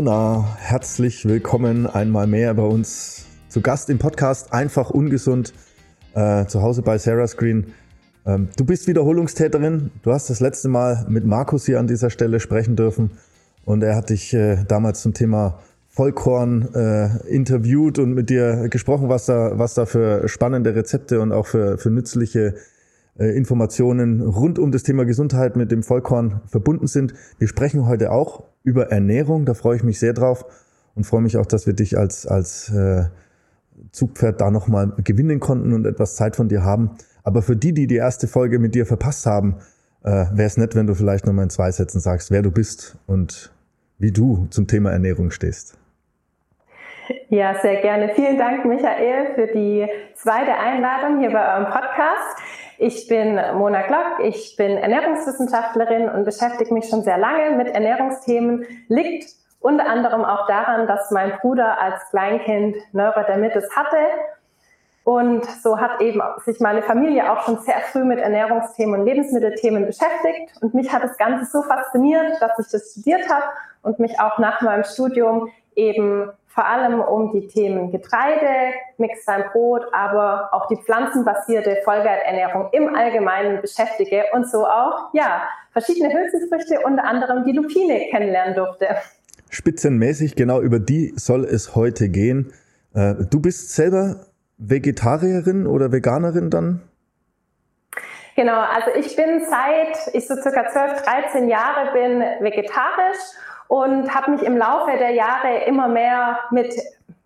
[0.00, 5.52] Mona, herzlich willkommen einmal mehr bei uns zu Gast im Podcast Einfach Ungesund
[6.14, 7.74] äh, zu Hause bei Sarah Screen.
[8.24, 9.90] Ähm, du bist Wiederholungstäterin.
[10.00, 13.10] Du hast das letzte Mal mit Markus hier an dieser Stelle sprechen dürfen
[13.66, 15.58] und er hat dich äh, damals zum Thema
[15.90, 21.30] Vollkorn äh, interviewt und mit dir gesprochen, was da, was da für spannende Rezepte und
[21.30, 22.54] auch für, für nützliche
[23.18, 27.12] äh, Informationen rund um das Thema Gesundheit mit dem Vollkorn verbunden sind.
[27.38, 30.44] Wir sprechen heute auch über Ernährung, da freue ich mich sehr drauf
[30.94, 33.04] und freue mich auch, dass wir dich als, als äh,
[33.92, 36.90] Zugpferd da nochmal gewinnen konnten und etwas Zeit von dir haben.
[37.22, 39.56] Aber für die, die die erste Folge mit dir verpasst haben,
[40.02, 42.96] äh, wäre es nett, wenn du vielleicht nochmal in zwei Sätzen sagst, wer du bist
[43.06, 43.52] und
[43.98, 45.76] wie du zum Thema Ernährung stehst.
[47.28, 48.10] Ja, sehr gerne.
[48.14, 52.39] Vielen Dank, Michael, für die zweite Einladung hier bei eurem Podcast.
[52.82, 58.64] Ich bin Mona Glock, ich bin Ernährungswissenschaftlerin und beschäftige mich schon sehr lange mit Ernährungsthemen.
[58.88, 59.28] Liegt
[59.60, 63.98] unter anderem auch daran, dass mein Bruder als Kleinkind Neurodermitis hatte.
[65.04, 69.84] Und so hat eben sich meine Familie auch schon sehr früh mit Ernährungsthemen und Lebensmittelthemen
[69.84, 70.54] beschäftigt.
[70.62, 73.44] Und mich hat das Ganze so fasziniert, dass ich das studiert habe
[73.82, 79.44] und mich auch nach meinem Studium eben vor allem um die Themen Getreide, Mix sein
[79.52, 86.80] Brot, aber auch die pflanzenbasierte Vollwerternährung im Allgemeinen beschäftige und so auch, ja, verschiedene Hülsenfrüchte,
[86.84, 88.88] unter anderem die Lupine kennenlernen durfte.
[89.48, 92.52] Spitzenmäßig, genau über die soll es heute gehen.
[92.94, 94.26] Äh, du bist selber
[94.58, 96.82] Vegetarierin oder Veganerin dann?
[98.36, 103.18] Genau, also ich bin seit ich so circa 12, 13 Jahre bin vegetarisch
[103.70, 106.74] und habe mich im Laufe der Jahre immer mehr mit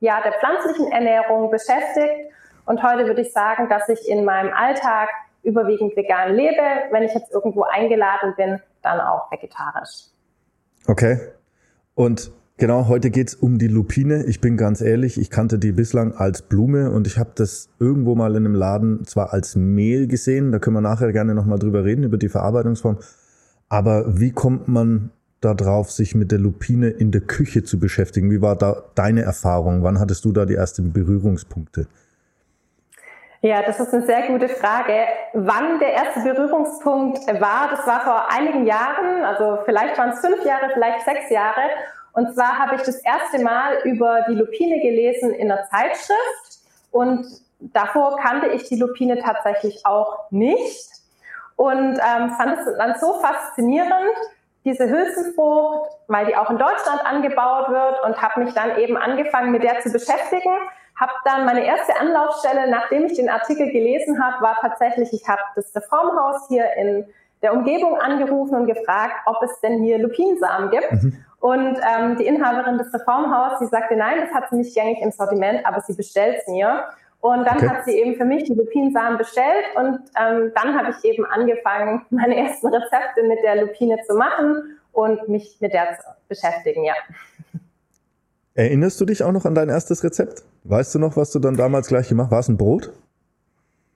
[0.01, 2.35] ja, der pflanzlichen Ernährung beschäftigt.
[2.67, 5.09] Und heute würde ich sagen, dass ich in meinem Alltag
[5.43, 6.61] überwiegend vegan lebe.
[6.91, 10.11] Wenn ich jetzt irgendwo eingeladen bin, dann auch vegetarisch.
[10.87, 11.19] Okay.
[11.95, 14.25] Und genau, heute geht's um die Lupine.
[14.25, 18.15] Ich bin ganz ehrlich, ich kannte die bislang als Blume und ich habe das irgendwo
[18.17, 21.85] mal in einem Laden zwar als Mehl gesehen, da können wir nachher gerne nochmal drüber
[21.87, 22.99] reden, über die Verarbeitungsform.
[23.71, 25.11] Aber wie kommt man
[25.45, 28.31] darauf, sich mit der Lupine in der Küche zu beschäftigen?
[28.31, 29.83] Wie war da deine Erfahrung?
[29.83, 31.87] Wann hattest du da die ersten Berührungspunkte?
[33.43, 35.05] Ja, das ist eine sehr gute Frage.
[35.35, 40.43] Wann der erste Berührungspunkt war, das war vor einigen Jahren, also vielleicht waren es fünf
[40.47, 41.61] Jahre, vielleicht sechs Jahre.
[42.15, 46.61] Und zwar habe ich das erste Mal über die Lupine gelesen in einer Zeitschrift
[46.91, 47.27] und
[47.61, 50.89] davor kannte ich die Lupine tatsächlich auch nicht
[51.57, 54.17] und ähm, fand es dann so faszinierend,
[54.65, 59.53] diese Hülsenfrucht, weil die auch in Deutschland angebaut wird und habe mich dann eben angefangen,
[59.53, 60.53] mit der zu beschäftigen.
[60.99, 65.43] Habe dann meine erste Anlaufstelle, nachdem ich den Artikel gelesen habe, war tatsächlich, ich habe
[65.57, 67.05] das Reformhaus hier in
[67.43, 70.93] der Umgebung angerufen und gefragt, ob es denn hier Lupinsamen gibt.
[70.93, 71.25] Mhm.
[71.41, 75.11] Und ähm, die Inhaberin des Reformhauses, die sagte, nein, das hat sie nicht gängig im
[75.11, 76.85] Sortiment, aber sie bestellt es mir.
[77.25, 77.69] Und dann okay.
[77.71, 82.05] hat sie eben für mich die Lupinsamen bestellt und ähm, dann habe ich eben angefangen,
[82.11, 86.93] meine ersten Rezepte mit der Lupine zu machen und mich mit der zu beschäftigen, ja.
[88.53, 90.43] Erinnerst du dich auch noch an dein erstes Rezept?
[90.65, 92.33] Weißt du noch, was du dann damals gleich gemacht hast?
[92.33, 92.93] War es ein Brot?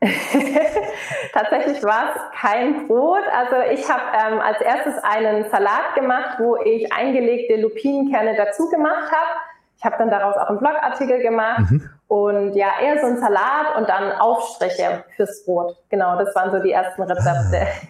[1.34, 3.24] Tatsächlich war es kein Brot.
[3.30, 9.12] Also ich habe ähm, als erstes einen Salat gemacht, wo ich eingelegte Lupinenkerne dazu gemacht
[9.12, 9.40] habe.
[9.76, 11.90] Ich habe dann daraus auch einen Blogartikel gemacht mhm.
[12.08, 15.76] Und ja, eher so ein Salat und dann Aufstriche fürs Brot.
[15.90, 17.60] Genau, das waren so die ersten Rezepte.
[17.60, 17.86] Ah.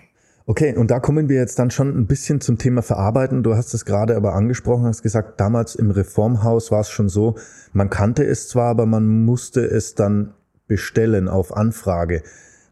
[0.50, 3.42] Okay, und da kommen wir jetzt dann schon ein bisschen zum Thema Verarbeiten.
[3.42, 7.36] Du hast es gerade aber angesprochen, hast gesagt, damals im Reformhaus war es schon so,
[7.74, 10.32] man kannte es zwar, aber man musste es dann
[10.66, 12.22] bestellen auf Anfrage.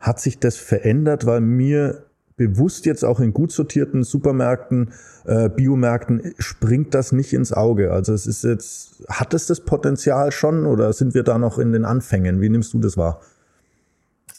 [0.00, 2.05] Hat sich das verändert, weil mir
[2.36, 4.92] bewusst jetzt auch in gut sortierten Supermärkten,
[5.24, 7.92] äh, Biomärkten springt das nicht ins Auge.
[7.92, 11.72] Also es ist jetzt, hat es das Potenzial schon oder sind wir da noch in
[11.72, 12.40] den Anfängen?
[12.40, 13.20] Wie nimmst du das wahr?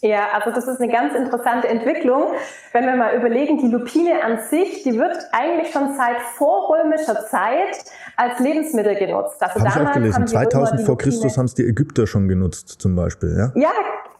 [0.01, 2.33] Ja, also das ist eine ganz interessante Entwicklung.
[2.72, 7.83] Wenn wir mal überlegen, die Lupine an sich, die wird eigentlich schon seit vorrömischer Zeit
[8.16, 9.42] als Lebensmittel genutzt.
[9.42, 10.27] Also Hab ich auch gelesen.
[10.27, 13.36] 2000 vor Christus haben es die Ägypter schon genutzt, zum Beispiel.
[13.38, 13.72] Ja, ja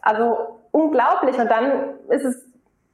[0.02, 0.36] also
[0.72, 1.38] unglaublich.
[1.38, 2.47] Und dann ist es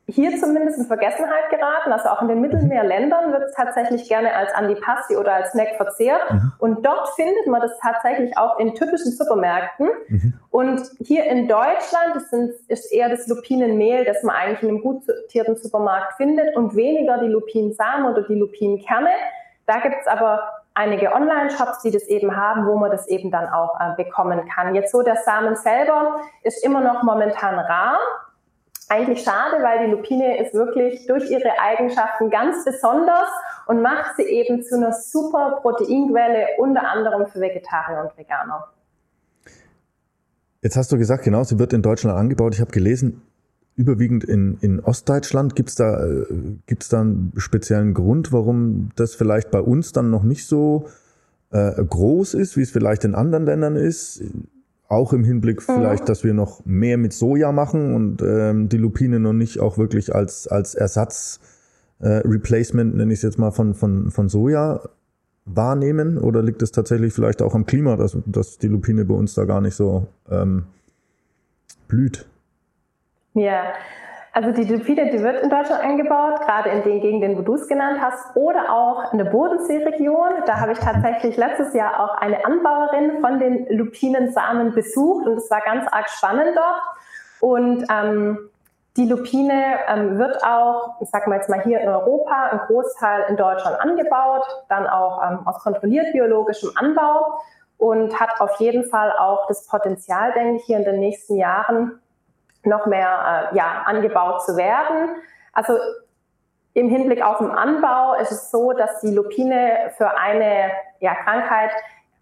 [0.06, 1.92] hier zumindest in Vergessenheit geraten.
[1.92, 6.30] Also auch in den Mittelmeerländern wird es tatsächlich gerne als Antipasti oder als Snack verzehrt.
[6.30, 6.52] Mhm.
[6.58, 9.88] Und dort findet man das tatsächlich auch in typischen Supermärkten.
[10.08, 10.34] Mhm.
[10.50, 14.82] Und hier in Deutschland das sind, ist eher das Lupinenmehl, das man eigentlich in einem
[14.82, 19.10] gut sortierten Supermarkt findet und weniger die Lupinensamen oder die Lupinenkerne.
[19.66, 20.42] Da gibt es aber
[20.74, 24.74] einige Online-Shops, die das eben haben, wo man das eben dann auch äh, bekommen kann.
[24.74, 27.98] Jetzt so der Samen selber ist immer noch momentan rar.
[28.88, 33.28] Eigentlich schade, weil die Lupine ist wirklich durch ihre Eigenschaften ganz besonders
[33.66, 38.68] und macht sie eben zu einer super Proteinquelle, unter anderem für Vegetarier und Veganer.
[40.62, 42.54] Jetzt hast du gesagt, genau, sie wird in Deutschland angebaut.
[42.54, 43.22] Ich habe gelesen,
[43.76, 45.56] überwiegend in, in Ostdeutschland.
[45.56, 46.24] Gibt es da, äh,
[46.66, 50.86] gibt's da einen speziellen Grund, warum das vielleicht bei uns dann noch nicht so
[51.50, 54.22] äh, groß ist, wie es vielleicht in anderen Ländern ist?
[54.88, 59.18] Auch im Hinblick vielleicht, dass wir noch mehr mit Soja machen und ähm, die Lupine
[59.18, 61.40] noch nicht auch wirklich als, als Ersatz,
[62.00, 64.80] äh, Replacement, nenne ich es jetzt mal, von, von, von Soja
[65.46, 66.18] wahrnehmen?
[66.18, 69.44] Oder liegt es tatsächlich vielleicht auch am Klima, dass, dass die Lupine bei uns da
[69.44, 70.64] gar nicht so ähm,
[71.88, 72.26] blüht?
[73.34, 73.72] Ja,
[74.34, 77.68] also die Lupine, die wird in Deutschland eingebaut, gerade in den Gegenden, wo du es
[77.68, 80.42] genannt hast, oder auch in der Bodenseeregion.
[80.44, 85.48] Da habe ich tatsächlich letztes Jahr auch eine Anbauerin von den Lupinensamen besucht und es
[85.52, 86.82] war ganz arg spannend dort.
[87.38, 88.50] Und ähm,
[88.96, 93.26] die Lupine ähm, wird auch, ich sage mal jetzt mal hier in Europa, ein Großteil
[93.28, 97.38] in Deutschland angebaut, dann auch ähm, aus kontrolliert biologischem Anbau
[97.78, 102.00] und hat auf jeden Fall auch das Potenzial, denke ich, hier in den nächsten Jahren
[102.66, 105.16] noch mehr äh, ja, angebaut zu werden.
[105.52, 105.74] Also
[106.74, 110.70] im Hinblick auf den Anbau ist es so, dass die Lupine für eine
[111.00, 111.70] ja, Krankheit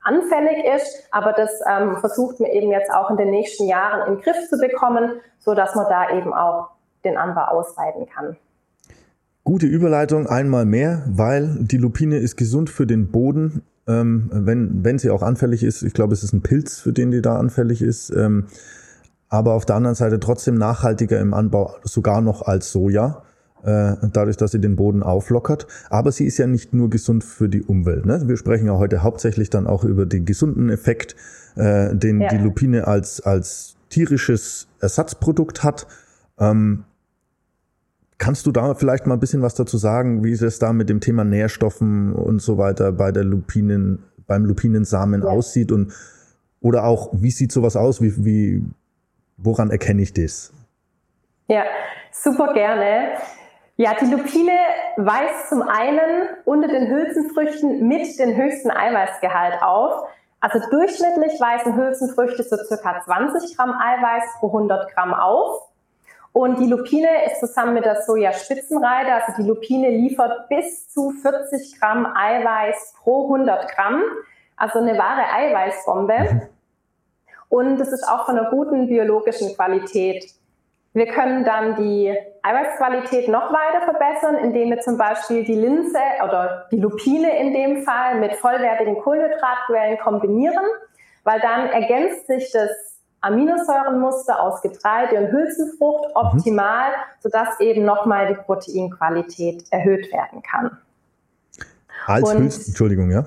[0.02, 4.16] anfällig ist, aber das ähm, versucht man eben jetzt auch in den nächsten Jahren in
[4.16, 6.70] den Griff zu bekommen, so dass man da eben auch
[7.04, 8.36] den Anbau ausweiten kann.
[9.44, 14.98] Gute Überleitung einmal mehr, weil die Lupine ist gesund für den Boden, ähm, wenn, wenn
[14.98, 15.82] sie auch anfällig ist.
[15.82, 18.10] Ich glaube, es ist ein Pilz, für den die da anfällig ist.
[18.10, 18.46] Ähm,
[19.32, 23.22] aber auf der anderen Seite trotzdem nachhaltiger im Anbau, sogar noch als Soja,
[23.64, 25.66] äh, dadurch, dass sie den Boden auflockert.
[25.88, 28.04] Aber sie ist ja nicht nur gesund für die Umwelt.
[28.04, 28.20] Ne?
[28.26, 31.16] Wir sprechen ja heute hauptsächlich dann auch über den gesunden Effekt,
[31.54, 32.28] äh, den ja.
[32.28, 35.86] die Lupine als, als tierisches Ersatzprodukt hat.
[36.38, 36.84] Ähm,
[38.18, 41.00] kannst du da vielleicht mal ein bisschen was dazu sagen, wie es da mit dem
[41.00, 45.28] Thema Nährstoffen und so weiter bei der Lupinen, beim Lupinensamen ja.
[45.28, 45.94] aussieht und
[46.60, 48.02] oder auch, wie sieht sowas aus?
[48.02, 48.62] Wie, wie,
[49.44, 50.52] Woran erkenne ich das?
[51.48, 51.64] Ja,
[52.12, 53.16] super gerne.
[53.76, 54.56] Ja, die Lupine
[54.96, 60.06] weist zum einen unter den Hülsenfrüchten mit den höchsten Eiweißgehalt auf.
[60.38, 65.68] Also durchschnittlich weisen Hülsenfrüchte so circa 20 Gramm Eiweiß pro 100 Gramm auf.
[66.32, 71.80] Und die Lupine ist zusammen mit der Sojaspitzenreide, also die Lupine liefert bis zu 40
[71.80, 74.02] Gramm Eiweiß pro 100 Gramm.
[74.56, 76.48] Also eine wahre Eiweißbombe.
[77.52, 80.24] Und es ist auch von einer guten biologischen Qualität.
[80.94, 82.10] Wir können dann die
[82.42, 87.82] Eiweißqualität noch weiter verbessern, indem wir zum Beispiel die Linse oder die Lupine in dem
[87.82, 90.64] Fall mit vollwertigen Kohlenhydratquellen kombinieren,
[91.24, 92.70] weil dann ergänzt sich das
[93.20, 96.14] Aminosäurenmuster aus Getreide und Hülsenfrucht mhm.
[96.14, 97.20] optimal, mhm.
[97.20, 100.78] sodass eben nochmal die Proteinqualität erhöht werden kann.
[102.06, 103.26] Als Hülsen, Entschuldigung, ja?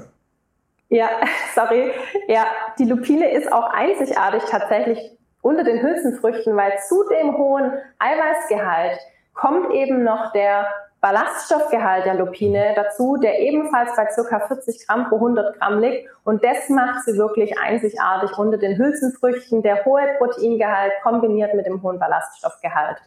[0.90, 1.10] Ja,
[1.56, 1.92] sorry.
[2.28, 2.46] Ja,
[2.80, 9.00] die Lupine ist auch einzigartig tatsächlich unter den Hülsenfrüchten, weil zu dem hohen Eiweißgehalt
[9.34, 10.68] kommt eben noch der
[11.02, 14.40] Ballaststoffgehalt der Lupine dazu, der ebenfalls bei ca.
[14.40, 16.10] 40 Gramm pro 100 Gramm liegt.
[16.24, 21.84] Und das macht sie wirklich einzigartig unter den Hülsenfrüchten, der hohe Proteingehalt kombiniert mit dem
[21.84, 22.98] hohen Ballaststoffgehalt.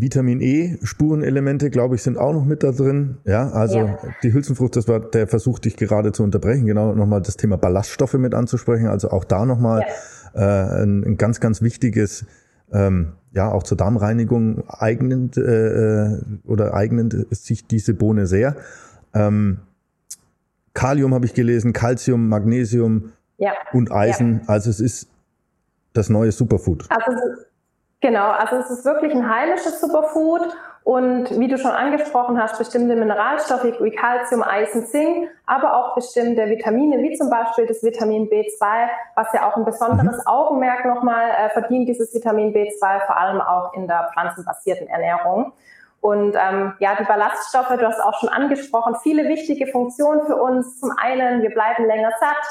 [0.00, 3.18] Vitamin E, Spurenelemente, glaube ich, sind auch noch mit da drin.
[3.24, 3.98] Ja, also ja.
[4.22, 8.14] die Hülsenfrucht, das war der Versuch, dich gerade zu unterbrechen, genau nochmal das Thema Ballaststoffe
[8.14, 8.86] mit anzusprechen.
[8.86, 9.84] Also auch da nochmal
[10.34, 10.40] ja.
[10.40, 12.26] äh, ein, ein, ganz, ganz wichtiges,
[12.72, 18.56] ähm, ja, auch zur Darmreinigung eignend äh, äh oder eignend sich diese Bohne sehr.
[19.14, 19.58] Ähm,
[20.74, 23.52] Kalium habe ich gelesen, Calcium, Magnesium ja.
[23.72, 24.42] und Eisen.
[24.46, 25.08] Also es ist
[25.92, 26.86] das neue Superfood.
[26.88, 27.12] Also
[28.00, 30.48] Genau, also es ist wirklich ein heimisches Superfood
[30.84, 36.48] und wie du schon angesprochen hast, bestimmte Mineralstoffe wie Calcium, Eisen, Zink, aber auch bestimmte
[36.48, 40.26] Vitamine, wie zum Beispiel das Vitamin B2, was ja auch ein besonderes mhm.
[40.26, 45.52] Augenmerk nochmal äh, verdient, dieses Vitamin B2, vor allem auch in der pflanzenbasierten Ernährung.
[46.00, 50.80] Und ähm, ja, die Ballaststoffe, du hast auch schon angesprochen, viele wichtige Funktionen für uns.
[50.80, 52.48] Zum einen, wir bleiben länger satt.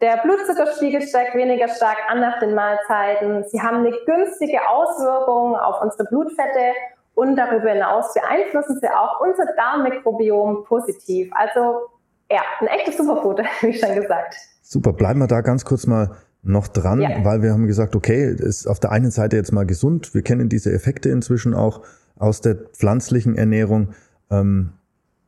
[0.00, 3.44] Der Blutzuckerspiegel steigt weniger stark an nach den Mahlzeiten.
[3.48, 6.72] Sie haben eine günstige Auswirkung auf unsere Blutfette
[7.14, 11.30] und darüber hinaus beeinflussen sie auch unser Darmmikrobiom positiv.
[11.34, 11.88] Also
[12.30, 14.36] ja, ein echtes Superfood, wie schon gesagt.
[14.62, 17.24] Super, bleiben wir da ganz kurz mal noch dran, ja.
[17.24, 20.14] weil wir haben gesagt, okay, ist auf der einen Seite jetzt mal gesund.
[20.14, 21.82] Wir kennen diese Effekte inzwischen auch
[22.18, 23.94] aus der pflanzlichen Ernährung.
[24.30, 24.72] Ähm,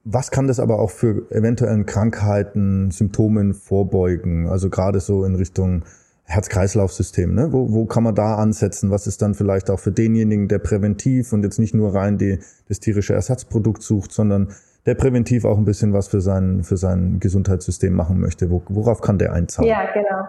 [0.09, 4.49] was kann das aber auch für eventuellen Krankheiten, Symptomen vorbeugen?
[4.49, 5.85] Also gerade so in Richtung
[6.27, 7.35] Herz-Kreislauf-System.
[7.35, 7.53] Ne?
[7.53, 8.93] Wo, wo kann man da ansetzen?
[8.93, 12.39] Was ist dann vielleicht auch für denjenigen, der präventiv und jetzt nicht nur rein die,
[12.69, 14.55] das tierische Ersatzprodukt sucht, sondern
[14.87, 18.49] der präventiv auch ein bisschen was für sein, für sein Gesundheitssystem machen möchte?
[18.49, 19.69] Wo, worauf kann der einzahlen?
[19.69, 20.29] Ja, genau.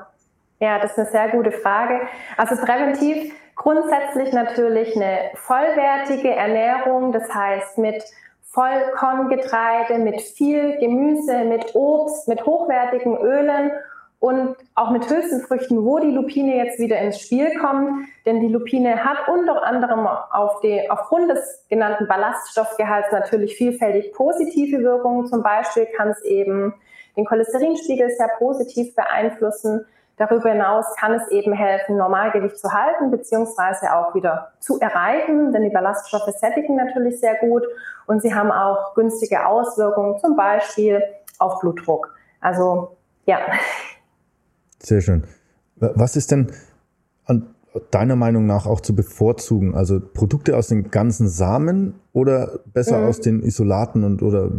[0.60, 2.00] Ja, das ist eine sehr gute Frage.
[2.36, 8.04] Also präventiv grundsätzlich natürlich eine vollwertige Ernährung, das heißt mit
[8.58, 13.72] Vollkorngetreide, mit viel Gemüse, mit Obst, mit hochwertigen Ölen
[14.20, 18.08] und auch mit Hülsenfrüchten, wo die Lupine jetzt wieder ins Spiel kommt.
[18.26, 24.80] Denn die Lupine hat unter anderem auf die, aufgrund des genannten Ballaststoffgehalts natürlich vielfältig positive
[24.80, 25.28] Wirkungen.
[25.28, 26.74] Zum Beispiel kann es eben
[27.16, 29.86] den Cholesterinspiegel sehr positiv beeinflussen.
[30.18, 35.64] Darüber hinaus kann es eben helfen, Normalgewicht zu halten beziehungsweise auch wieder zu erreichen, denn
[35.64, 37.64] die Ballaststoffe sättigen natürlich sehr gut
[38.08, 41.04] und sie haben auch günstige Auswirkungen, zum Beispiel
[41.38, 42.16] auf Blutdruck.
[42.42, 42.98] Also
[43.28, 43.38] ja.
[44.80, 45.24] Sehr schön.
[45.76, 46.52] Was ist denn
[47.26, 47.54] an
[47.92, 49.76] deiner Meinung nach auch zu bevorzugen?
[49.76, 53.06] Also Produkte aus den ganzen Samen oder besser mhm.
[53.06, 54.50] aus den Isolaten und oder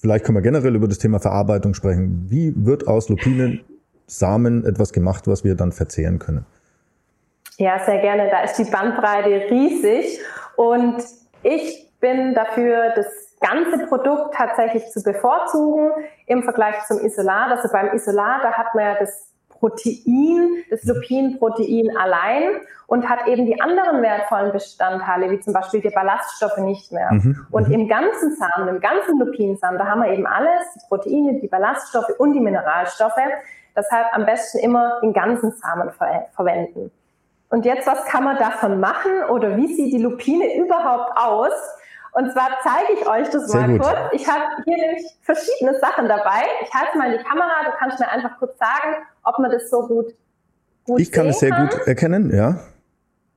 [0.00, 2.26] vielleicht können wir generell über das Thema Verarbeitung sprechen.
[2.28, 3.60] Wie wird aus Lupinen
[4.08, 6.46] Samen etwas gemacht, was wir dann verzehren können?
[7.58, 8.28] Ja, sehr gerne.
[8.30, 10.20] Da ist die Bandbreite riesig
[10.56, 10.96] und
[11.42, 13.06] ich bin dafür, das
[13.40, 15.90] ganze Produkt tatsächlich zu bevorzugen
[16.26, 17.50] im Vergleich zum Isolat.
[17.50, 20.94] Also beim Isolat, da hat man ja das Protein, das mhm.
[20.94, 26.92] Lupinprotein allein und hat eben die anderen wertvollen Bestandteile, wie zum Beispiel die Ballaststoffe, nicht
[26.92, 27.12] mehr.
[27.12, 27.46] Mhm.
[27.50, 27.74] Und mhm.
[27.74, 32.10] im ganzen Samen, im ganzen Lupinsamen, da haben wir eben alles, die Proteine, die Ballaststoffe
[32.18, 33.18] und die Mineralstoffe.
[33.78, 36.90] Deshalb am besten immer den ganzen Samen ver verwenden.
[37.50, 41.52] Und jetzt, was kann man davon machen oder wie sieht die Lupine überhaupt aus?
[42.12, 43.82] Und zwar zeige ich euch das Sehr mal gut.
[43.82, 43.98] kurz.
[44.12, 46.42] Ich habe hier nämlich verschiedene Sachen dabei.
[46.62, 49.70] Ich halte mal in die Kamera, du kannst mir einfach kurz sagen, ob man das
[49.70, 50.14] so gut,
[50.84, 51.68] gut Ich kann es sehr kann.
[51.68, 52.56] gut erkennen, ja.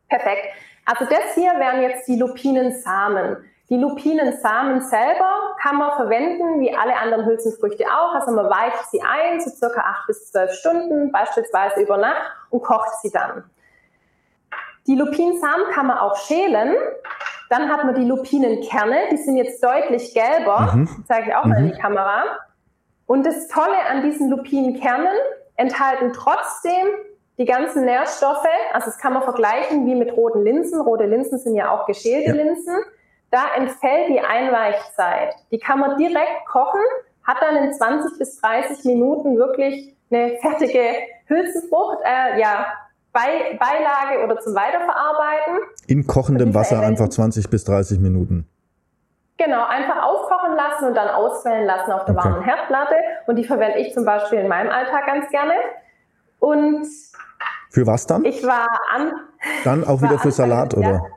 [0.10, 0.48] Perfekt.
[0.86, 3.38] Also das hier wären jetzt die Lupinensamen.
[3.72, 8.14] Die Lupinensamen selber kann man verwenden, wie alle anderen Hülsenfrüchte auch.
[8.14, 12.62] Also man weicht sie ein, so circa acht bis zwölf Stunden, beispielsweise über Nacht, und
[12.64, 13.46] kocht sie dann.
[14.88, 16.76] Die Lupinensamen kann man auch schälen.
[17.50, 20.74] Dann hat man die Lupinenkerne, die sind jetzt deutlich gelber.
[20.74, 20.86] Mhm.
[20.88, 21.50] Das zeige ich auch mhm.
[21.52, 21.82] mal in die mhm.
[21.82, 22.24] Kamera.
[23.06, 25.16] Und das Tolle an diesen Lupinenkernen
[25.56, 26.88] enthalten trotzdem
[27.38, 28.44] die ganzen Nährstoffe.
[28.74, 30.82] Also das kann man vergleichen wie mit roten Linsen.
[30.82, 32.36] Rote Linsen sind ja auch geschälte ja.
[32.36, 32.76] Linsen
[33.32, 35.36] da entfällt die Einweichzeit.
[35.52, 36.82] Die kann man direkt kochen,
[37.24, 40.84] hat dann in 20 bis 30 Minuten wirklich eine fertige
[41.28, 42.68] Hülsenfrucht, äh, ja,
[43.14, 45.60] bei, Beilage oder zum Weiterverarbeiten.
[45.88, 48.48] In kochendem Wasser einfach 20 bis 30 Minuten.
[49.38, 52.26] Genau, einfach aufkochen lassen und dann ausquellen lassen auf der okay.
[52.26, 52.96] warmen Herdplatte.
[53.28, 55.54] Und die verwende ich zum Beispiel in meinem Alltag ganz gerne.
[56.40, 56.86] Und
[57.70, 58.24] für was dann?
[58.26, 59.14] Ich war an.
[59.64, 61.08] Dann auch wieder für Salat, oder?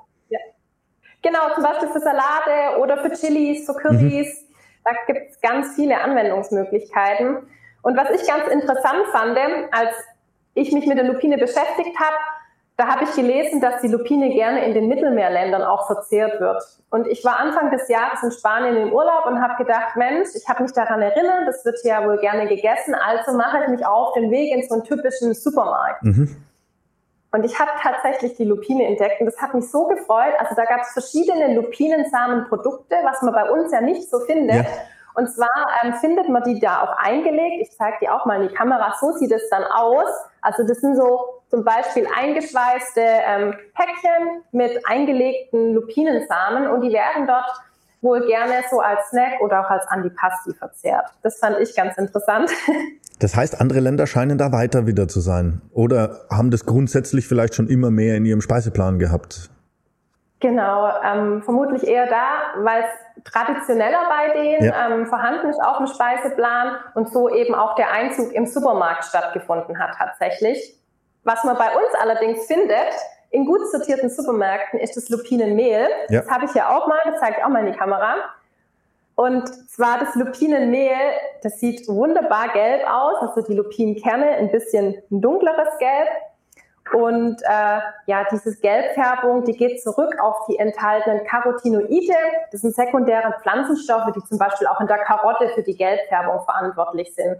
[1.24, 4.42] Genau, zum Beispiel für Salate oder für Chilis, für Currys.
[4.42, 4.54] Mhm.
[4.84, 7.38] Da gibt es ganz viele Anwendungsmöglichkeiten.
[7.80, 9.38] Und was ich ganz interessant fand,
[9.72, 9.94] als
[10.52, 12.16] ich mich mit der Lupine beschäftigt habe,
[12.76, 16.62] da habe ich gelesen, dass die Lupine gerne in den Mittelmeerländern auch verzehrt wird.
[16.90, 20.48] Und ich war Anfang des Jahres in Spanien im Urlaub und habe gedacht, Mensch, ich
[20.48, 24.12] habe mich daran erinnert, das wird ja wohl gerne gegessen, also mache ich mich auf
[24.14, 26.02] den Weg in so einen typischen Supermarkt.
[26.02, 26.36] Mhm.
[27.34, 30.34] Und ich habe tatsächlich die Lupine entdeckt und das hat mich so gefreut.
[30.38, 34.64] Also da gab es verschiedene Lupinensamenprodukte, was man bei uns ja nicht so findet.
[34.64, 34.70] Ja.
[35.14, 35.50] Und zwar
[35.82, 37.56] ähm, findet man die da auch eingelegt.
[37.60, 38.94] Ich zeige die auch mal in die Kamera.
[39.00, 40.08] So sieht es dann aus.
[40.42, 47.26] Also das sind so zum Beispiel eingeschweißte ähm, Päckchen mit eingelegten Lupinensamen und die werden
[47.26, 47.50] dort
[48.04, 51.06] wohl gerne so als Snack oder auch als Antipasti verzehrt.
[51.23, 52.50] Das fand ich ganz interessant.
[53.20, 57.54] Das heißt, andere Länder scheinen da weiter wieder zu sein oder haben das grundsätzlich vielleicht
[57.54, 59.50] schon immer mehr in ihrem Speiseplan gehabt?
[60.40, 64.88] Genau, ähm, vermutlich eher da, weil es traditioneller bei denen ja.
[64.88, 69.78] ähm, vorhanden ist auf dem Speiseplan und so eben auch der Einzug im Supermarkt stattgefunden
[69.78, 70.78] hat tatsächlich.
[71.23, 72.92] Was man bei uns allerdings findet,
[73.34, 75.88] in gut sortierten Supermärkten ist das Lupinenmehl.
[76.08, 76.20] Ja.
[76.20, 78.14] Das habe ich ja auch mal, das zeige ich auch mal in die Kamera.
[79.16, 80.96] Und zwar das Lupinenmehl,
[81.42, 86.08] das sieht wunderbar gelb aus, also die Lupinenkerne ein bisschen ein dunkleres Gelb.
[86.92, 92.14] Und äh, ja, diese Gelbfärbung, die geht zurück auf die enthaltenen Carotinoide.
[92.52, 97.12] Das sind sekundäre Pflanzenstoffe, die zum Beispiel auch in der Karotte für die Gelbfärbung verantwortlich
[97.14, 97.38] sind.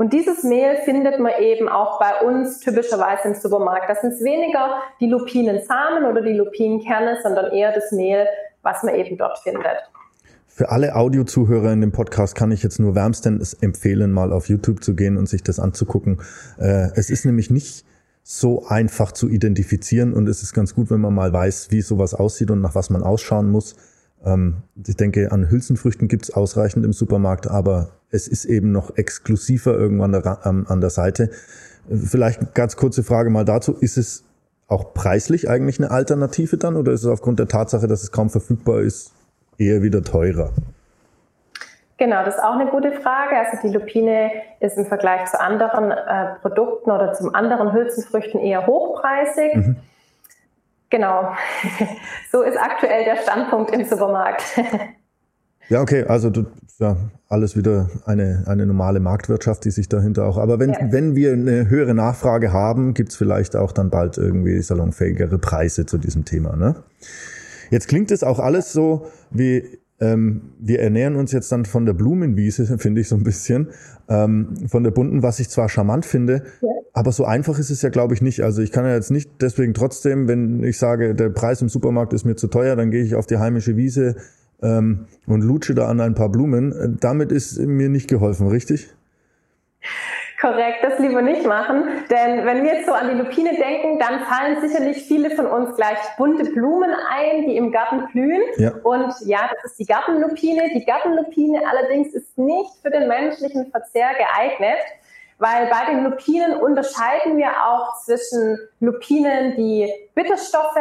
[0.00, 3.90] Und dieses Mehl findet man eben auch bei uns typischerweise im Supermarkt.
[3.90, 8.24] Das sind weniger die Lupinensamen oder die Lupinenkerne, sondern eher das Mehl,
[8.62, 9.76] was man eben dort findet.
[10.46, 14.82] Für alle Audiozuhörer in dem Podcast kann ich jetzt nur wärmstens empfehlen, mal auf YouTube
[14.82, 16.22] zu gehen und sich das anzugucken.
[16.58, 17.84] Äh, es ist nämlich nicht
[18.22, 22.14] so einfach zu identifizieren und es ist ganz gut, wenn man mal weiß, wie sowas
[22.14, 23.76] aussieht und nach was man ausschauen muss.
[24.24, 28.96] Ähm, ich denke, an Hülsenfrüchten gibt es ausreichend im Supermarkt, aber es ist eben noch
[28.96, 31.30] exklusiver irgendwann an der Seite.
[31.88, 33.72] Vielleicht eine ganz kurze Frage mal dazu.
[33.72, 34.24] Ist es
[34.68, 38.30] auch preislich eigentlich eine Alternative dann oder ist es aufgrund der Tatsache, dass es kaum
[38.30, 39.12] verfügbar ist,
[39.58, 40.50] eher wieder teurer?
[41.98, 43.36] Genau, das ist auch eine gute Frage.
[43.36, 48.66] Also die Lupine ist im Vergleich zu anderen äh, Produkten oder zu anderen Hülsenfrüchten eher
[48.66, 49.54] hochpreisig.
[49.54, 49.76] Mhm.
[50.90, 51.32] Genau,
[52.32, 54.42] so ist aktuell der Standpunkt im Supermarkt.
[55.68, 56.46] Ja, okay, also du,
[56.80, 56.96] ja,
[57.28, 60.36] alles wieder eine, eine normale Marktwirtschaft, die sich dahinter auch.
[60.36, 60.78] Aber wenn, ja.
[60.90, 65.96] wenn wir eine höhere Nachfrage haben, gibt's vielleicht auch dann bald irgendwie salonfähigere Preise zu
[65.98, 66.56] diesem Thema.
[66.56, 66.74] Ne?
[67.70, 71.92] Jetzt klingt es auch alles so wie ähm, wir ernähren uns jetzt dann von der
[71.92, 73.68] Blumenwiese, finde ich so ein bisschen,
[74.08, 76.68] ähm, von der bunten, was ich zwar charmant finde, ja.
[77.00, 78.42] Aber so einfach ist es ja, glaube ich, nicht.
[78.42, 82.12] Also ich kann ja jetzt nicht deswegen trotzdem, wenn ich sage, der Preis im Supermarkt
[82.12, 84.16] ist mir zu teuer, dann gehe ich auf die heimische Wiese
[84.62, 86.98] ähm, und lutsche da an ein paar Blumen.
[87.00, 88.90] Damit ist mir nicht geholfen, richtig?
[90.42, 94.20] Korrekt, das lieber nicht machen, denn wenn wir jetzt so an die Lupine denken, dann
[94.20, 98.42] fallen sicherlich viele von uns gleich bunte Blumen ein, die im Garten blühen.
[98.58, 98.72] Ja.
[98.82, 100.70] Und ja, das ist die Gartenlupine.
[100.74, 104.80] Die Gartenlupine allerdings ist nicht für den menschlichen Verzehr geeignet,
[105.40, 110.76] weil bei den Lupinen unterscheiden wir auch zwischen Lupinen, die Bitterstoffe,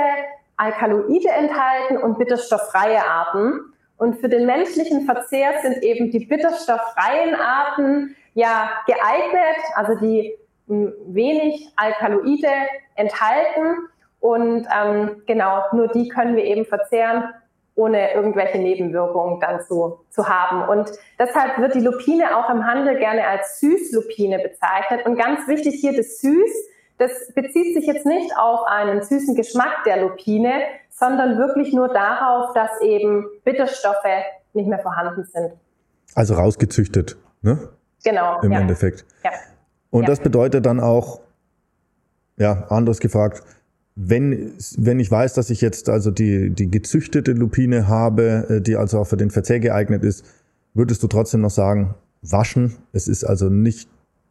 [0.57, 3.73] Alkaloide enthalten und bitterstofffreie Arten.
[3.97, 10.37] Und für den menschlichen Verzehr sind eben die bitterstofffreien Arten ja geeignet, also die
[10.67, 12.51] hm, wenig Alkaloide
[12.95, 13.87] enthalten
[14.19, 17.33] und ähm, genau, nur die können wir eben verzehren,
[17.79, 20.67] ohne irgendwelche Nebenwirkungen dann zu, zu haben.
[20.67, 25.05] Und deshalb wird die Lupine auch im Handel gerne als Süßlupine bezeichnet.
[25.05, 26.51] Und ganz wichtig hier das Süß,
[26.97, 30.51] das bezieht sich jetzt nicht auf einen süßen Geschmack der Lupine,
[30.89, 34.03] sondern wirklich nur darauf, dass eben Bitterstoffe
[34.53, 35.53] nicht mehr vorhanden sind.
[36.15, 37.69] Also rausgezüchtet, ne?
[38.03, 38.41] Genau.
[38.41, 38.59] Im ja.
[38.59, 39.05] Endeffekt.
[39.23, 39.31] Ja.
[39.89, 40.09] Und ja.
[40.09, 41.21] das bedeutet dann auch,
[42.37, 43.43] ja, anders gefragt,
[44.01, 48.77] wenn, wenn ich weiß, dass ich jetzt also die, die gezüchtete Lupine habe, äh, die
[48.77, 50.25] also auch für den Verzehr geeignet ist,
[50.73, 52.77] würdest du trotzdem noch sagen, waschen.
[52.93, 53.89] Es ist also nicht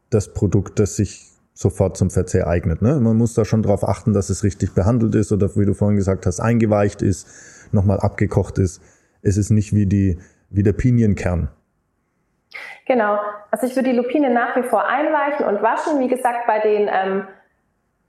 [0.09, 2.81] das Produkt, das sich sofort zum Verzehr eignet.
[2.81, 2.99] Ne?
[2.99, 5.99] Man muss da schon darauf achten, dass es richtig behandelt ist oder wie du vorhin
[5.99, 7.29] gesagt hast, eingeweicht ist,
[7.71, 8.81] nochmal abgekocht ist.
[9.21, 11.49] Es ist nicht wie, die, wie der Pinienkern.
[12.87, 13.19] Genau.
[13.51, 16.01] Also ich würde die Lupine nach wie vor einweichen und waschen.
[16.01, 17.25] Wie gesagt, bei den, ähm,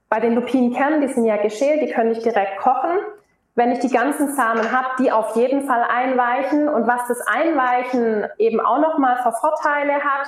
[0.10, 2.98] bei den Lupinenkernen, die sind ja geschält, die können ich direkt kochen.
[3.56, 6.67] Wenn ich die ganzen Samen habe, die auf jeden Fall einweichen.
[6.67, 10.28] Und was das Einweichen eben auch nochmal für Vorteile hat,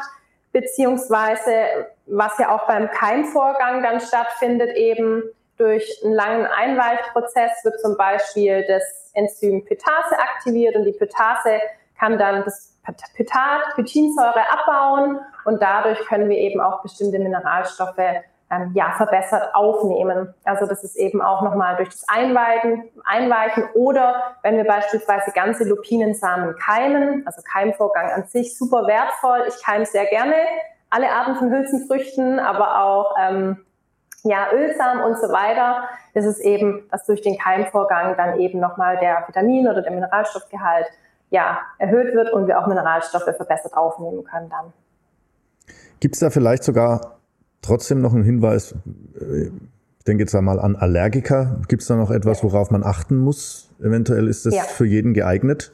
[0.51, 5.23] beziehungsweise was ja auch beim Keimvorgang dann stattfindet, eben
[5.57, 11.61] durch einen langen Einweichprozess wird zum Beispiel das Enzym Pythase aktiviert und die Pythase
[11.97, 12.77] kann dann das
[13.15, 20.33] Pytat, Pythinsäure abbauen und dadurch können wir eben auch bestimmte Mineralstoffe ähm, ja, verbessert aufnehmen.
[20.43, 25.63] Also das ist eben auch nochmal durch das Einweichen, Einweichen oder wenn wir beispielsweise ganze
[25.63, 29.45] Lupinensamen keimen, also Keimvorgang an sich super wertvoll.
[29.47, 30.35] Ich keime sehr gerne
[30.89, 33.65] alle Arten von Hülsenfrüchten, aber auch ähm,
[34.23, 35.83] ja, Ölsamen und so weiter.
[36.13, 40.87] Das ist eben, dass durch den Keimvorgang dann eben nochmal der Vitamin- oder der Mineralstoffgehalt
[41.29, 44.73] ja, erhöht wird und wir auch Mineralstoffe verbessert aufnehmen können dann.
[46.01, 47.20] Gibt es da vielleicht sogar
[47.61, 48.75] trotzdem noch einen Hinweis,
[49.15, 53.69] ich denke jetzt einmal an Allergiker, gibt es da noch etwas, worauf man achten muss?
[53.79, 54.63] Eventuell ist das ja.
[54.63, 55.73] für jeden geeignet?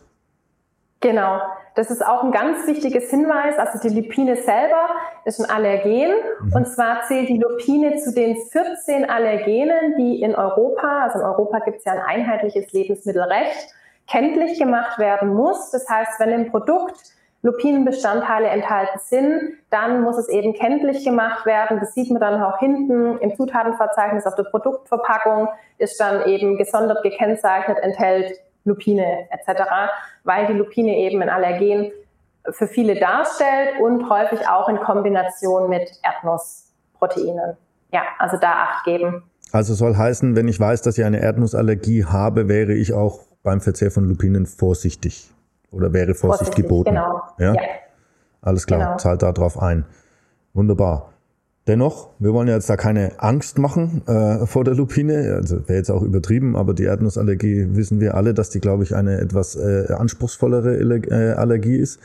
[0.99, 1.39] Genau,
[1.75, 3.57] das ist auch ein ganz wichtiges Hinweis.
[3.59, 4.89] Also die Lupine selber
[5.25, 6.11] ist ein Allergen.
[6.41, 6.53] Mhm.
[6.53, 11.59] Und zwar zählt die Lupine zu den 14 Allergenen, die in Europa, also in Europa
[11.59, 13.75] gibt es ja ein einheitliches Lebensmittelrecht,
[14.07, 15.69] kenntlich gemacht werden muss.
[15.69, 16.99] Das heißt, wenn im Produkt
[17.43, 21.79] Lupinenbestandteile enthalten sind, dann muss es eben kenntlich gemacht werden.
[21.79, 25.47] Das sieht man dann auch hinten im Zutatenverzeichnis auf der Produktverpackung,
[25.77, 28.33] ist dann eben gesondert gekennzeichnet, enthält
[28.65, 29.61] Lupine etc.,
[30.23, 31.91] weil die Lupine eben ein Allergen
[32.49, 37.55] für viele darstellt und häufig auch in Kombination mit Erdnussproteinen.
[37.91, 39.23] Ja, also da Acht geben.
[39.51, 43.61] Also soll heißen, wenn ich weiß, dass ich eine Erdnussallergie habe, wäre ich auch beim
[43.61, 45.31] Verzehr von Lupinen vorsichtig
[45.71, 46.89] oder wäre Vorsicht vorsichtig, geboten.
[46.91, 47.21] Genau.
[47.39, 47.53] Ja?
[47.53, 47.61] ja.
[48.41, 48.97] Alles klar, genau.
[48.97, 49.85] zahlt da drauf ein.
[50.53, 51.13] Wunderbar.
[51.67, 55.33] Dennoch, wir wollen ja jetzt da keine Angst machen äh, vor der Lupine.
[55.35, 58.95] Also wäre jetzt auch übertrieben, aber die Erdnussallergie wissen wir alle, dass die, glaube ich,
[58.95, 61.99] eine etwas äh, anspruchsvollere äh, Allergie ist.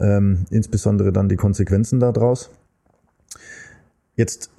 [0.00, 2.50] Ähm, insbesondere dann die Konsequenzen daraus.
[4.14, 4.50] Jetzt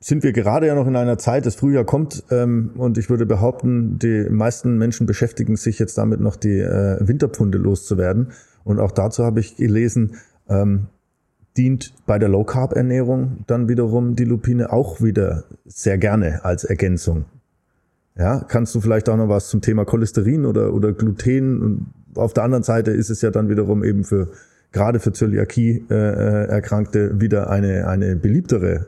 [0.00, 3.24] sind wir gerade ja noch in einer Zeit, das Frühjahr kommt ähm, und ich würde
[3.24, 8.32] behaupten, die meisten Menschen beschäftigen sich jetzt damit, noch die äh, Winterpfunde loszuwerden.
[8.64, 10.16] Und auch dazu habe ich gelesen,
[10.48, 10.88] ähm,
[11.56, 16.64] dient bei der Low Carb Ernährung dann wiederum die Lupine auch wieder sehr gerne als
[16.64, 17.24] Ergänzung.
[18.16, 21.62] Ja, kannst du vielleicht auch noch was zum Thema Cholesterin oder, oder Gluten?
[21.62, 24.28] Und auf der anderen Seite ist es ja dann wiederum eben für
[24.72, 28.86] gerade für Zöliakie äh, äh wieder eine, eine beliebtere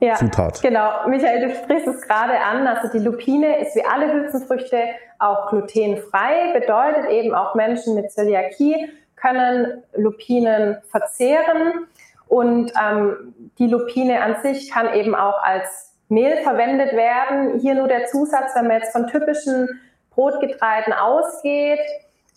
[0.00, 0.62] ja, Zutat.
[0.62, 2.66] Genau, Michael, du sprichst es gerade an.
[2.66, 4.78] Also die Lupine ist wie alle Hülsenfrüchte
[5.18, 8.88] auch glutenfrei, bedeutet eben auch Menschen mit Zöliakie
[9.20, 11.86] können Lupinen verzehren
[12.28, 17.58] und ähm, die Lupine an sich kann eben auch als Mehl verwendet werden.
[17.60, 19.68] Hier nur der Zusatz, wenn man jetzt von typischen
[20.10, 21.80] Brotgetreiden ausgeht,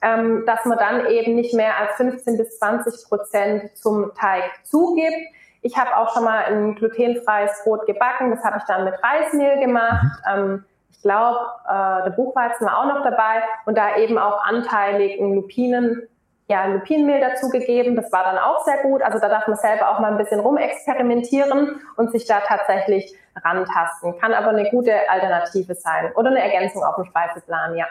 [0.01, 5.27] ähm, dass man dann eben nicht mehr als 15 bis 20 Prozent zum Teig zugibt.
[5.61, 8.31] Ich habe auch schon mal ein glutenfreies Brot gebacken.
[8.31, 10.03] Das habe ich dann mit Reismehl gemacht.
[10.25, 10.33] Mhm.
[10.33, 15.35] Ähm, ich glaube, äh, der Buchweizen war auch noch dabei und da eben auch anteiligen
[15.35, 16.07] Lupinen,
[16.47, 17.95] ja, Lupinenmehl dazugegeben.
[17.95, 19.01] Das war dann auch sehr gut.
[19.01, 24.19] Also da darf man selber auch mal ein bisschen rumexperimentieren und sich da tatsächlich rantasten.
[24.19, 27.85] Kann aber eine gute Alternative sein oder eine Ergänzung auf dem Speiseplan, ja.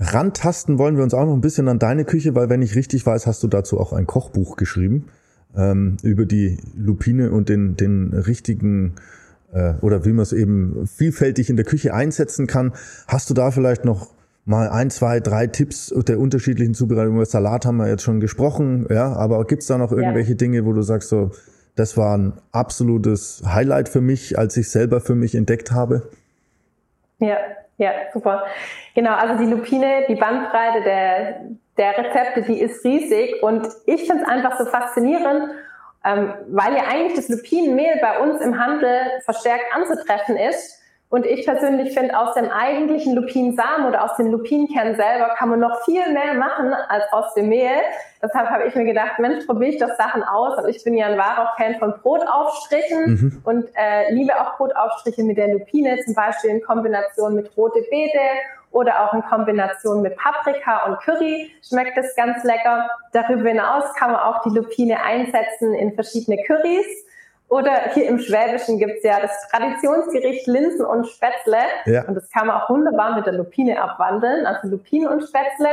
[0.00, 3.04] Rantasten wollen wir uns auch noch ein bisschen an deine Küche, weil wenn ich richtig
[3.04, 5.10] weiß, hast du dazu auch ein Kochbuch geschrieben
[5.58, 8.94] ähm, über die Lupine und den, den richtigen
[9.52, 12.72] äh, oder wie man es eben vielfältig in der Küche einsetzen kann.
[13.06, 14.08] Hast du da vielleicht noch
[14.44, 17.16] mal ein, zwei, drei Tipps der unterschiedlichen Zubereitungen?
[17.16, 20.36] Über Salat haben wir jetzt schon gesprochen, ja, aber gibt es da noch irgendwelche ja.
[20.36, 21.32] Dinge, wo du sagst, so,
[21.76, 26.08] das war ein absolutes Highlight für mich, als ich selber für mich entdeckt habe?
[27.18, 27.36] Ja,
[27.78, 28.44] ja, super.
[28.94, 31.40] Genau, also die Lupine, die Bandbreite der,
[31.78, 35.50] der Rezepte, die ist riesig und ich finde es einfach so faszinierend,
[36.04, 40.76] ähm, weil ja eigentlich das Lupinenmehl bei uns im Handel verstärkt anzutreffen ist.
[41.10, 45.58] Und ich persönlich finde, aus dem eigentlichen Lupinensamen oder aus den Lupinenkernen selber kann man
[45.58, 47.80] noch viel mehr machen als aus dem Mehl.
[48.22, 50.58] Deshalb habe ich mir gedacht, Mensch, probiere ich doch Sachen aus.
[50.58, 53.42] Und ich bin ja ein wahrer Fan von Brotaufstrichen mhm.
[53.44, 58.20] und äh, liebe auch Brotaufstriche mit der Lupine, zum Beispiel in Kombination mit rote Beete
[58.70, 62.88] oder auch in Kombination mit Paprika und Curry schmeckt es ganz lecker.
[63.12, 66.86] Darüber hinaus kann man auch die Lupine einsetzen in verschiedene Currys.
[67.48, 71.58] Oder hier im Schwäbischen gibt's ja das Traditionsgericht Linsen und Spätzle.
[71.86, 72.04] Ja.
[72.04, 75.68] Und das kann man auch wunderbar mit der Lupine abwandeln, also Lupine und Spätzle.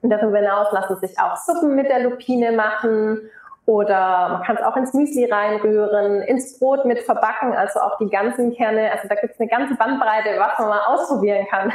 [0.00, 3.20] Und darüber hinaus lassen sich auch Suppen mit der Lupine machen
[3.66, 8.08] oder man kann es auch ins Müsli reinrühren, ins Brot mit verbacken, also auch die
[8.08, 8.90] ganzen Kerne.
[8.92, 11.72] Also da gibt es eine ganze Bandbreite, was man mal ausprobieren kann.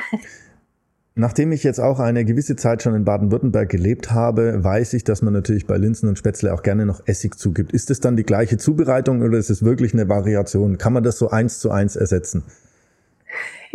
[1.17, 5.21] Nachdem ich jetzt auch eine gewisse Zeit schon in Baden-Württemberg gelebt habe, weiß ich, dass
[5.21, 7.71] man natürlich bei Linsen und Spätzle auch gerne noch Essig zugibt.
[7.71, 10.77] Ist es dann die gleiche Zubereitung oder ist es wirklich eine Variation?
[10.77, 12.43] Kann man das so eins zu eins ersetzen?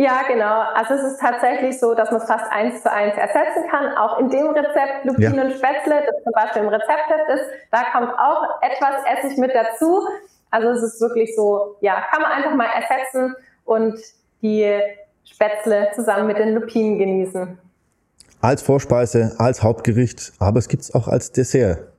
[0.01, 0.63] Ja, genau.
[0.73, 3.95] Also es ist tatsächlich so, dass man es fast eins zu eins ersetzen kann.
[3.99, 5.43] Auch in dem Rezept Lupin ja.
[5.43, 10.01] und Spätzle, das zum Beispiel im Rezeptheft ist, da kommt auch etwas Essig mit dazu.
[10.51, 13.37] Also es ist wirklich so, ja, kann man einfach mal ersetzen
[13.67, 14.01] und
[14.41, 14.81] die
[15.23, 17.59] Spätzle zusammen mit den Lupinen genießen.
[18.41, 21.93] Als Vorspeise, als Hauptgericht, aber es gibt es auch als Dessert.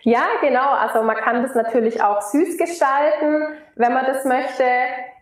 [0.00, 0.70] Ja, genau.
[0.70, 3.42] Also man kann das natürlich auch süß gestalten,
[3.76, 4.64] wenn man das möchte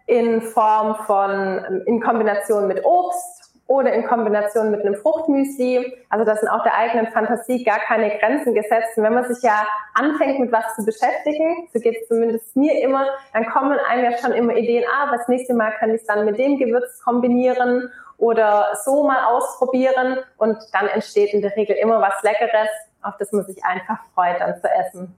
[0.06, 5.96] in Form von, in Kombination mit Obst oder in Kombination mit einem Fruchtmüsli.
[6.10, 8.96] Also da sind auch der eigenen Fantasie gar keine Grenzen gesetzt.
[8.96, 12.82] Und wenn man sich ja anfängt, mit was zu beschäftigen, so geht es zumindest mir
[12.82, 16.06] immer, dann kommen einem ja schon immer Ideen, ah, das nächste Mal kann ich es
[16.06, 20.18] dann mit dem Gewürz kombinieren oder so mal ausprobieren.
[20.36, 22.68] Und dann entsteht in der Regel immer was Leckeres,
[23.02, 25.16] auf das man sich einfach freut, dann zu essen.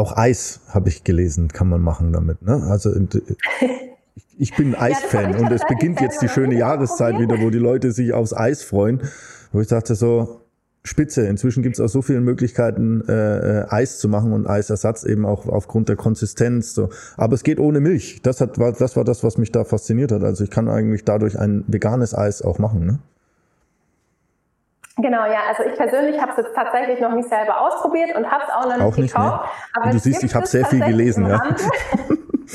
[0.00, 2.40] Auch Eis habe ich gelesen, kann man machen damit.
[2.40, 2.54] Ne?
[2.70, 2.90] Also
[4.38, 7.92] ich bin Eisfan ja, und es beginnt jetzt die schöne Jahreszeit wieder, wo die Leute
[7.92, 9.02] sich aufs Eis freuen.
[9.52, 10.40] Wo ich dachte so,
[10.84, 11.26] spitze.
[11.26, 15.26] Inzwischen gibt es auch so viele Möglichkeiten, äh, äh, Eis zu machen und Eisersatz eben
[15.26, 16.72] auch aufgrund der Konsistenz.
[16.72, 16.88] So.
[17.18, 18.22] Aber es geht ohne Milch.
[18.22, 20.24] Das, hat, war, das war das, was mich da fasziniert hat.
[20.24, 22.86] Also ich kann eigentlich dadurch ein veganes Eis auch machen.
[22.86, 22.98] Ne?
[24.96, 25.40] Genau, ja.
[25.48, 28.64] Also ich persönlich habe es jetzt tatsächlich noch nicht selber ausprobiert und habe es auch
[28.64, 29.44] noch nicht, auch nicht gekauft.
[29.44, 29.50] Ne?
[29.74, 31.26] Aber du siehst, ich habe sehr viel gelesen.
[31.26, 31.40] Ja.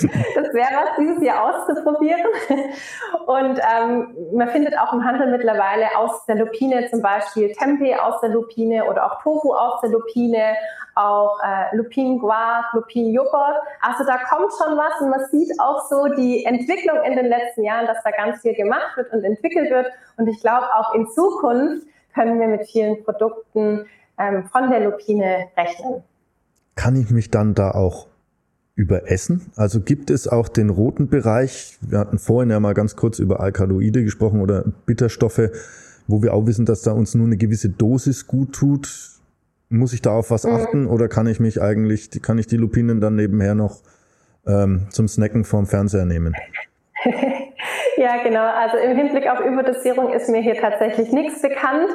[0.02, 2.22] das wäre was, dieses Jahr auszuprobieren.
[3.26, 8.20] Und ähm, man findet auch im Handel mittlerweile aus der Lupine zum Beispiel Tempeh aus
[8.22, 10.56] der Lupine oder auch Tofu aus der Lupine,
[10.96, 13.58] auch äh, Lupin Guac, Lupin Joghurt.
[13.82, 17.64] Also da kommt schon was und man sieht auch so die Entwicklung in den letzten
[17.64, 19.88] Jahren, dass da ganz viel gemacht wird und entwickelt wird.
[20.18, 23.86] Und ich glaube auch in Zukunft können wir mit vielen Produkten
[24.18, 26.02] ähm, von der Lupine rechnen.
[26.76, 28.08] kann ich mich dann da auch
[28.76, 29.52] überessen?
[29.56, 31.78] Also gibt es auch den roten Bereich?
[31.82, 35.50] Wir hatten vorhin ja mal ganz kurz über Alkaloide gesprochen oder Bitterstoffe,
[36.08, 39.12] wo wir auch wissen, dass da uns nur eine gewisse Dosis gut tut.
[39.70, 40.52] Muss ich da auf was mhm.
[40.52, 43.82] achten oder kann ich mich eigentlich, kann ich die Lupinen dann nebenher noch
[44.46, 46.36] ähm, zum Snacken vorm Fernseher nehmen?
[47.98, 48.46] ja, genau.
[48.46, 51.92] Also im Hinblick auf Überdosierung ist mir hier tatsächlich nichts bekannt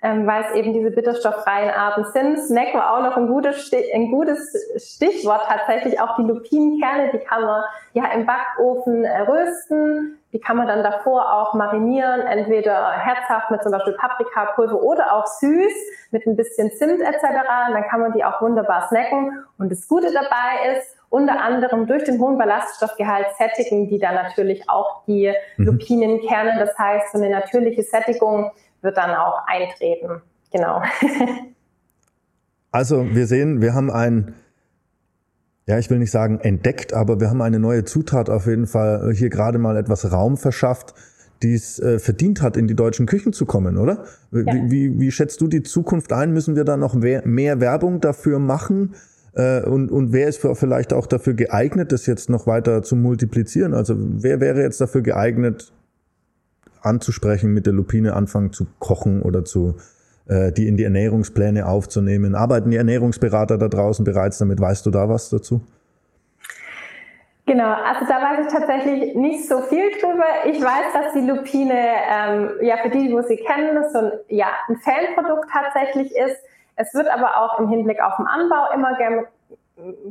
[0.00, 2.38] ähm, weil es eben diese bitterstofffreien Arten sind.
[2.38, 6.00] Snack war auch noch ein gutes, ein gutes Stichwort tatsächlich.
[6.00, 10.18] Auch die Lupinenkerne, die kann man ja im Backofen äh, rösten.
[10.32, 15.26] Die kann man dann davor auch marinieren, entweder herzhaft mit zum Beispiel Paprikapulver oder auch
[15.26, 15.72] süß
[16.10, 17.22] mit ein bisschen Zimt etc.
[17.72, 19.44] Dann kann man die auch wunderbar snacken.
[19.58, 24.68] Und das Gute dabei ist, unter anderem durch den hohen Ballaststoffgehalt sättigen die dann natürlich
[24.68, 25.64] auch die mhm.
[25.64, 26.58] Lupinenkerne.
[26.58, 28.50] Das heißt, so eine natürliche Sättigung
[28.82, 30.22] wird dann auch eintreten.
[30.52, 30.82] Genau.
[32.72, 34.34] also wir sehen, wir haben ein,
[35.66, 39.12] ja, ich will nicht sagen entdeckt, aber wir haben eine neue Zutat auf jeden Fall
[39.14, 40.94] hier gerade mal etwas Raum verschafft,
[41.42, 44.04] die es äh, verdient hat, in die deutschen Küchen zu kommen, oder?
[44.30, 44.70] Wie, ja.
[44.70, 46.32] wie, wie schätzt du die Zukunft ein?
[46.32, 48.94] Müssen wir da noch mehr, mehr Werbung dafür machen?
[49.34, 53.74] Äh, und, und wer ist vielleicht auch dafür geeignet, das jetzt noch weiter zu multiplizieren?
[53.74, 55.72] Also wer wäre jetzt dafür geeignet,
[56.82, 59.76] anzusprechen, mit der Lupine anfangen zu kochen oder zu
[60.28, 62.34] äh, die in die Ernährungspläne aufzunehmen?
[62.34, 64.60] Arbeiten die Ernährungsberater da draußen bereits damit?
[64.60, 65.62] Weißt du da was dazu?
[67.48, 70.26] Genau, also da weiß ich tatsächlich nicht so viel drüber.
[70.44, 74.48] Ich weiß, dass die Lupine, ähm, ja, für die, wo sie kennen, so ein, ja,
[74.68, 76.36] ein Fanprodukt tatsächlich ist.
[76.78, 78.96] Es wird aber auch im Hinblick auf den Anbau immer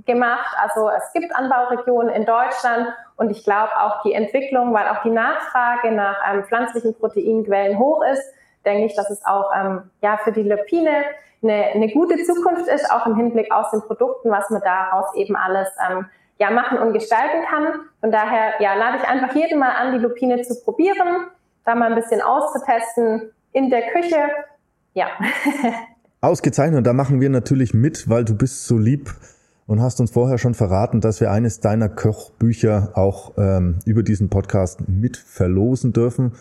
[0.06, 0.56] gemacht.
[0.62, 5.10] Also es gibt Anbauregionen in Deutschland und ich glaube auch die Entwicklung, weil auch die
[5.10, 8.23] Nachfrage nach ähm, pflanzlichen Proteinquellen hoch ist,
[8.65, 11.06] denke ich, dass es auch ähm, ja für die Lupine
[11.41, 15.38] eine, eine gute Zukunft ist, auch im Hinblick aus den Produkten, was man daraus eben
[15.38, 16.06] alles ähm,
[16.38, 17.80] ja machen und gestalten kann.
[18.01, 21.27] Von daher ja lade ich einfach jeden mal an, die Lupine zu probieren,
[21.63, 24.30] da mal ein bisschen auszutesten in der Küche.
[24.93, 25.08] Ja.
[26.19, 29.13] Ausgezeichnet, da machen wir natürlich mit, weil du bist so lieb
[29.67, 34.30] und hast uns vorher schon verraten, dass wir eines deiner Kochbücher auch ähm, über diesen
[34.30, 36.32] Podcast mit verlosen dürfen.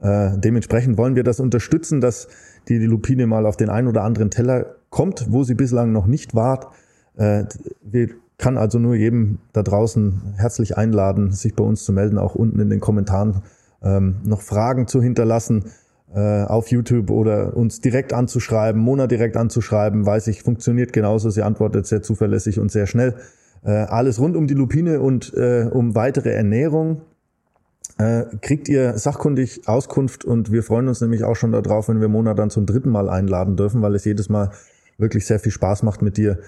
[0.00, 2.26] Äh, dementsprechend wollen wir das unterstützen, dass
[2.68, 6.06] die, die Lupine mal auf den einen oder anderen Teller kommt, wo sie bislang noch
[6.06, 6.72] nicht war.
[7.16, 7.44] Äh,
[7.82, 12.34] wir kann also nur jedem da draußen herzlich einladen, sich bei uns zu melden, auch
[12.34, 13.42] unten in den Kommentaren
[13.82, 15.66] ähm, noch Fragen zu hinterlassen
[16.14, 21.30] äh, auf YouTube oder uns direkt anzuschreiben, Mona direkt anzuschreiben, weiß ich, funktioniert genauso.
[21.30, 23.14] Sie antwortet sehr zuverlässig und sehr schnell.
[23.64, 27.02] Äh, alles rund um die Lupine und äh, um weitere Ernährung
[27.98, 32.08] äh, kriegt ihr sachkundig Auskunft und wir freuen uns nämlich auch schon darauf, wenn wir
[32.08, 34.50] Mona dann zum dritten Mal einladen dürfen, weil es jedes Mal
[34.98, 36.38] wirklich sehr viel Spaß macht mit dir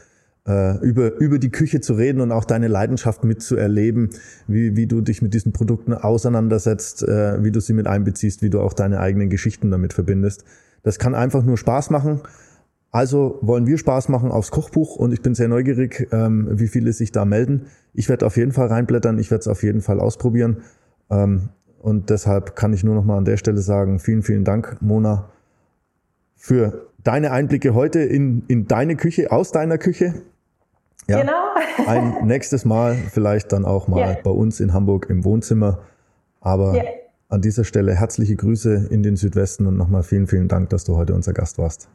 [0.46, 4.10] äh, über, über die Küche zu reden und auch deine Leidenschaft mitzuerleben,
[4.46, 8.50] wie, wie du dich mit diesen Produkten auseinandersetzt, äh, wie du sie mit einbeziehst, wie
[8.50, 10.44] du auch deine eigenen Geschichten damit verbindest.
[10.82, 12.20] Das kann einfach nur Spaß machen.
[12.90, 16.92] Also wollen wir Spaß machen aufs Kochbuch und ich bin sehr neugierig, ähm, wie viele
[16.92, 17.66] sich da melden.
[17.94, 20.58] Ich werde auf jeden Fall reinblättern, ich werde es auf jeden Fall ausprobieren.
[21.08, 24.76] Ähm, und deshalb kann ich nur noch mal an der Stelle sagen, vielen, vielen Dank,
[24.82, 25.30] Mona,
[26.36, 30.22] für deine Einblicke heute in, in deine Küche, aus deiner Küche.
[31.08, 31.54] Ja, genau.
[31.86, 34.16] ein nächstes Mal vielleicht dann auch mal ja.
[34.22, 35.80] bei uns in Hamburg im Wohnzimmer.
[36.40, 36.84] Aber ja.
[37.28, 40.96] an dieser Stelle herzliche Grüße in den Südwesten und nochmal vielen, vielen Dank, dass du
[40.96, 41.88] heute unser Gast warst.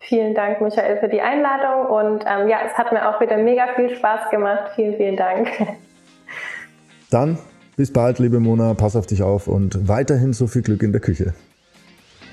[0.00, 3.66] Vielen Dank, Michael, für die Einladung und ähm, ja, es hat mir auch wieder mega
[3.74, 4.70] viel Spaß gemacht.
[4.76, 5.48] Vielen, vielen Dank.
[7.10, 7.38] Dann
[7.76, 11.00] bis bald, liebe Mona, pass auf dich auf und weiterhin so viel Glück in der
[11.00, 11.34] Küche.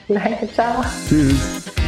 [0.08, 0.84] Danke, ciao.
[1.08, 1.83] Tschüss.